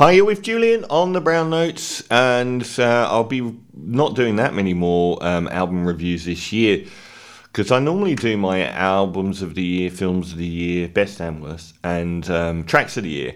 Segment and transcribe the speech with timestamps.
[0.00, 4.54] Hi, you're with Julian on the Brown Notes, and uh, I'll be not doing that
[4.54, 6.86] many more um, album reviews this year
[7.42, 11.42] because I normally do my albums of the year, films of the year, best and
[11.42, 13.34] worst, and um, tracks of the year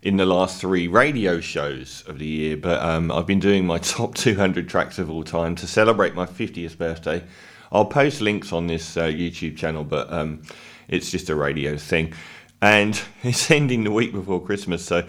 [0.00, 2.56] in the last three radio shows of the year.
[2.56, 6.24] But um, I've been doing my top 200 tracks of all time to celebrate my
[6.24, 7.22] 50th birthday.
[7.70, 10.44] I'll post links on this uh, YouTube channel, but um,
[10.88, 12.14] it's just a radio thing.
[12.62, 15.06] And it's ending the week before Christmas, so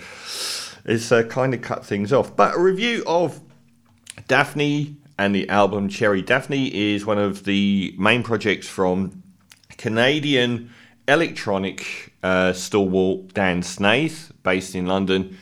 [0.88, 2.36] it's uh, kind of cut things off.
[2.36, 3.42] But a review of
[4.28, 6.21] Daphni and the album Cherry.
[6.21, 9.24] Daphni is one of the main projects from
[9.78, 10.71] Canadian
[11.08, 15.38] electronic uh, stalwart Dan Snaith, based in London.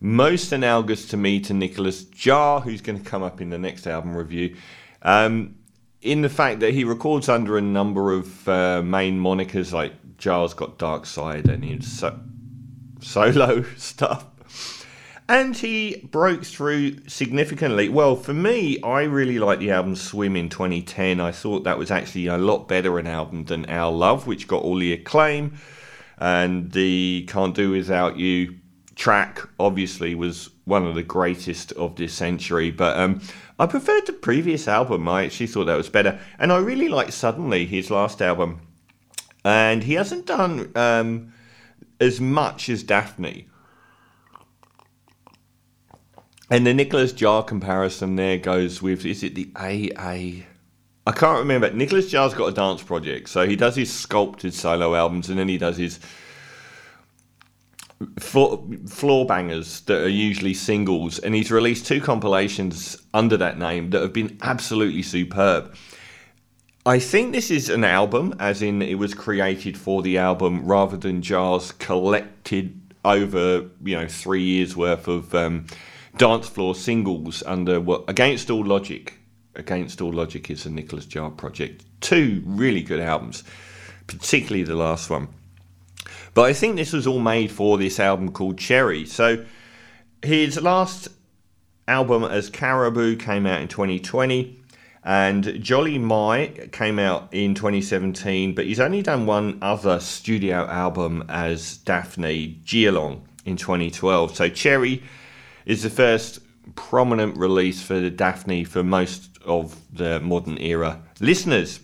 [0.00, 3.86] Most analogous to me to Nicholas Jaar, who's going to come up in the next
[3.86, 4.56] album review.
[5.02, 5.56] Um,
[6.00, 10.54] in the fact that he records under a number of uh, main monikers, like Jaar's
[10.54, 12.18] got Dark Side and his so-
[13.00, 14.26] solo stuff
[15.30, 17.88] and he broke through significantly.
[17.88, 21.20] Well, for me, I really like the album Swim in 2010.
[21.20, 24.64] I thought that was actually a lot better an album than Our Love, which got
[24.64, 25.56] all the acclaim.
[26.18, 28.56] And the Can't Do Without You
[28.96, 32.72] track, obviously, was one of the greatest of this century.
[32.72, 33.20] But um,
[33.56, 35.08] I preferred the previous album.
[35.08, 36.18] I actually thought that was better.
[36.40, 38.62] And I really liked Suddenly, his last album.
[39.44, 41.32] And he hasn't done um,
[42.00, 43.46] as much as Daphni.
[46.50, 50.44] And the Nicholas Jaar comparison there goes with is it the AA?
[51.06, 51.70] I can't remember.
[51.70, 55.48] Nicholas Jaar's got a dance project, so he does his sculpted solo albums, and then
[55.48, 56.00] he does his
[58.18, 64.02] floor bangers that are usually singles, and he's released two compilations under that name that
[64.02, 65.74] have been absolutely superb.
[66.84, 70.96] I think this is an album, as in it was created for the album rather
[70.96, 75.34] than Jaar's collected over you know three years worth of.
[75.34, 75.66] Um,
[76.16, 79.14] dance floor singles under what Against All Logic.
[79.54, 81.84] Against All Logic is a Nicholas Jaar project.
[82.00, 83.44] Two really good albums,
[84.06, 85.28] particularly the last one.
[86.34, 89.04] But I think this was all made for this album called Cherry.
[89.04, 89.44] So
[90.22, 91.08] his last
[91.88, 94.56] album as Caribou came out in 2020
[95.02, 101.24] and Joli Mai came out in 2017, but he's only done one other studio album
[101.28, 104.36] as Daphni Jiaolong in 2012.
[104.36, 105.02] So Cherry
[105.70, 106.40] is the first
[106.74, 111.78] prominent release for the Daphni for most of the modern era listeners.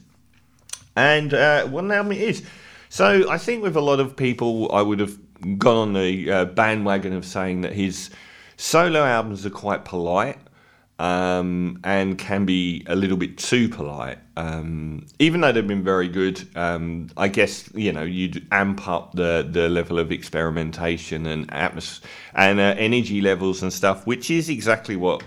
[0.97, 2.43] And uh, what an album it is.
[2.89, 5.17] So I think with a lot of people, I would have
[5.59, 8.11] gone on the uh, bandwagon of saying that his
[8.57, 10.39] solo albums are quite polite
[10.99, 14.19] um, and can be a little bit too polite.
[14.37, 19.13] Um, even though they've been very good, um, I guess you know you'd amp up
[19.15, 22.01] the, the level of experimentation and atmos-
[22.35, 25.23] and uh, energy levels and stuff, which is exactly what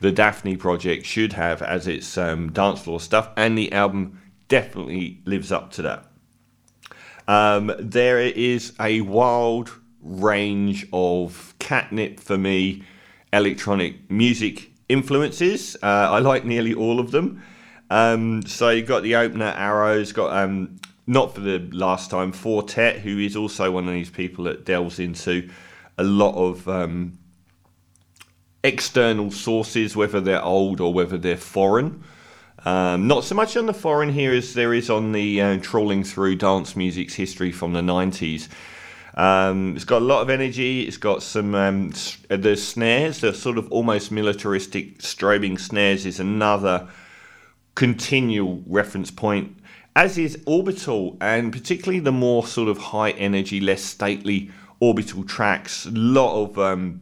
[0.00, 5.20] the Daphni project should have as its um, dance floor stuff, and the album definitely
[5.24, 6.06] lives up to that.
[7.26, 9.70] Um, there is a wild
[10.02, 12.82] range of catnip for me
[13.32, 15.76] electronic music influences.
[15.82, 17.42] Uh, I like nearly all of them.
[17.90, 22.62] Um, so you've got the opener Arrows, got um, not for the last time Four
[22.62, 25.48] Tet, who is also one of these people that delves into
[25.98, 27.18] a lot of um,
[28.62, 32.02] external sources, whether they're old or whether they're foreign.
[32.64, 36.02] Um, not so much on the foreign here as there is on the uh, trawling
[36.02, 38.48] through dance music's history from the 90s.
[39.14, 40.82] Um, it's got a lot of energy.
[40.82, 41.92] It's got some um,
[42.30, 46.88] uh, the snares, the sort of almost militaristic strobing snares, is another
[47.74, 49.56] continual reference point.
[49.96, 55.86] As is Orbital, and particularly the more sort of high energy, less stately Orbital tracks.
[55.86, 57.00] A lot of um,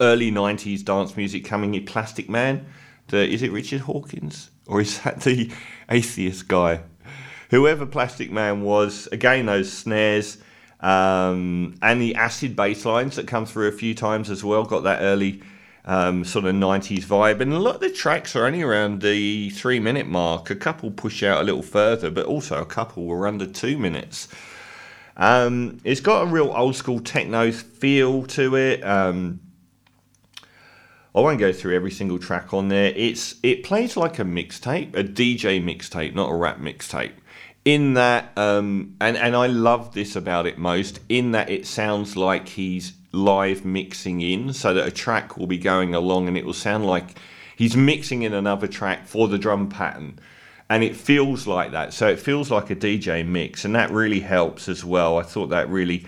[0.00, 1.84] early '90s dance music coming in.
[1.84, 2.64] Plastikman,
[3.08, 5.50] the, is it Richard Hawkins or is that the
[5.90, 6.80] atheist guy?
[7.50, 10.38] Whoever Plastikman was, again those snares
[10.84, 14.82] um, and the acid bass lines that come through a few times as well got
[14.82, 15.40] that early
[15.86, 17.40] um, sort of 90s vibe.
[17.40, 20.50] And a lot of the tracks are only around the three minute mark.
[20.50, 24.28] A couple push out a little further, but also a couple were under two minutes.
[25.16, 28.84] Um, it's got a real old school techno feel to it.
[28.84, 29.40] Um,
[31.14, 32.92] I won't go through every single track on there.
[32.94, 37.12] It's it plays like a mixtape, a DJ mixtape, not a rap mixtape
[37.64, 42.16] in that um, and and I love this about it most in that it sounds
[42.16, 46.44] like he's live mixing in so that a track will be going along and it
[46.44, 47.18] will sound like
[47.56, 50.18] he's mixing in another track for the drum pattern.
[50.68, 51.92] And it feels like that.
[51.92, 55.18] So it feels like a DJ mix and that really helps as well.
[55.18, 56.04] I thought that really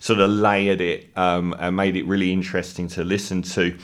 [0.00, 3.76] sort of layered it um, and made it really interesting to listen to.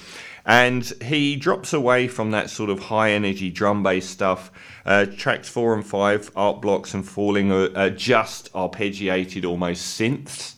[0.47, 4.51] And he drops away from that sort of high energy drum bass stuff.
[4.85, 10.55] Uh, tracks four and five, Art Blocks and Falling, are, just arpeggiated almost synths.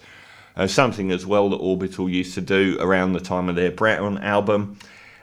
[0.57, 4.19] Uh, something as well that Orbital used to do around the time of their Breton
[4.19, 4.79] album,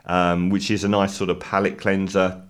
[0.06, 2.42] um, which is a nice sort of palate cleanser.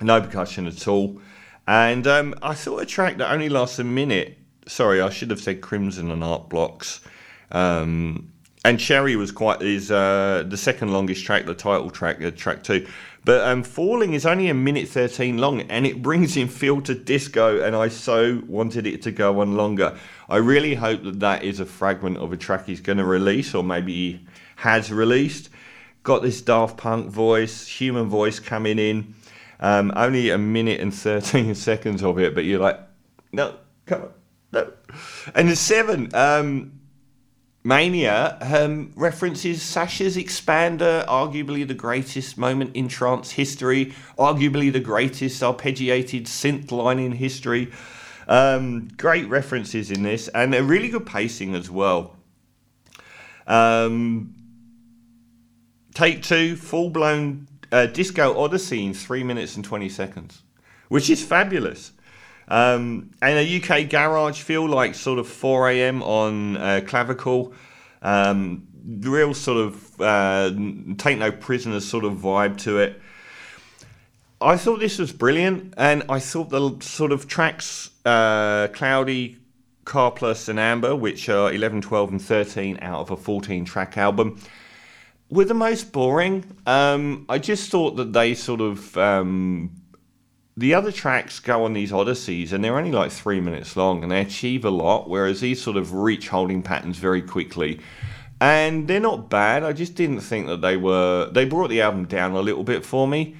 [0.00, 1.20] No percussion at all.
[1.66, 4.38] And um, I thought a track that only lasts a minute.
[4.66, 7.00] Sorry, I should have said Crimson and Art Blocks.
[7.50, 8.32] Um,
[8.64, 12.62] and Cherry was quite is uh, the second longest track, the title track, uh, track
[12.62, 12.86] two.
[13.24, 17.62] But um, Falling is only a minute thirteen long, and it brings in filter disco,
[17.62, 19.98] and I so wanted it to go on longer.
[20.28, 23.54] I really hope that that is a fragment of a track he's going to release,
[23.54, 24.26] or maybe he
[24.56, 25.48] has released.
[26.02, 29.14] Got this Daft Punk voice, human voice coming in.
[29.58, 32.78] Um, only a minute and thirteen seconds of it, but you're like,
[33.32, 33.54] no,
[33.86, 34.10] come on,
[34.52, 34.72] no.
[35.34, 36.14] And the seven.
[36.14, 36.79] Um,
[37.62, 45.42] Mania um, references Sasha's Xpander, arguably the greatest moment in trance history, arguably the greatest
[45.42, 47.70] arpeggiated synth line in history.
[48.26, 52.16] Um, great references in this, and a really good pacing as well.
[53.46, 54.34] Um,
[55.94, 60.42] take two, full blown uh, disco odyssey in three minutes and 20 seconds,
[60.88, 61.92] which is fabulous.
[62.50, 66.02] Um, and a UK garage feel like sort of 4 a.m.
[66.02, 67.54] on uh, clavicle.
[68.02, 70.50] Um, real sort of uh,
[70.98, 73.00] take no prisoners sort of vibe to it.
[74.40, 79.38] I thought this was brilliant, and I thought the sort of tracks uh, Cloudy,
[79.84, 84.40] Karplus, and Amber, which are 11, 12, and 13 out of a 14 track album,
[85.28, 86.56] were the most boring.
[86.66, 89.79] Um, I just thought that they sort of um,
[90.60, 94.12] the other tracks go on these odysseys and they're only like three minutes long and
[94.12, 97.80] they achieve a lot, whereas these sort of reach holding patterns very quickly.
[98.42, 99.64] And they're not bad.
[99.64, 101.30] I just didn't think that they were.
[101.32, 103.36] They brought the album down a little bit for me.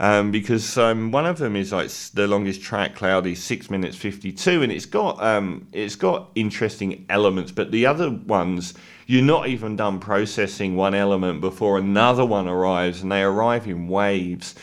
[0.00, 4.62] Um, because um, one of them is like the longest track, Cloudy, six minutes fifty-two,
[4.62, 7.50] and it's got um, it's got interesting elements.
[7.50, 8.74] But the other ones,
[9.06, 13.88] you're not even done processing one element before another one arrives, and they arrive in
[13.88, 14.54] waves.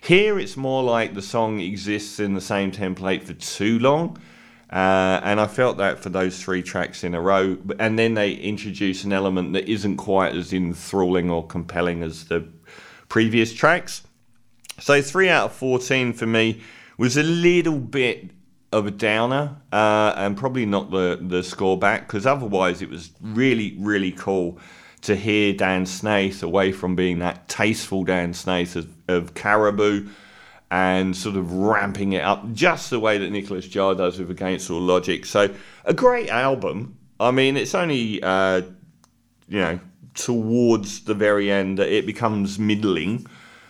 [0.00, 4.18] Here it's more like the song exists in the same template for too long.
[4.70, 7.56] Uh, and I felt that for those three tracks in a row.
[7.78, 12.48] And then they introduce an element that isn't quite as enthralling or compelling as the
[13.08, 14.02] previous tracks.
[14.78, 16.60] So, three out of 14 for me
[16.98, 18.30] was a little bit
[18.72, 23.12] of a downer uh, and probably not the, the score back because otherwise it was
[23.20, 24.58] really, really cool
[25.06, 30.08] to hear Dan Snaith away from being that tasteful Dan Snaith of, of Caribou
[30.70, 34.68] and sort of ramping it up just the way that Nicholas Jaar does with Against
[34.68, 35.24] All Logic.
[35.24, 35.54] So
[35.84, 36.98] a great album.
[37.20, 38.62] I mean, it's only uh,
[39.48, 39.80] you know
[40.14, 43.26] towards the very end that it becomes middling,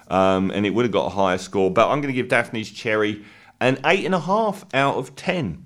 [0.08, 1.70] um, and it would have got a higher score.
[1.70, 3.24] But I'm going to give Daphni's Cherry
[3.60, 5.65] an eight and a half out of ten.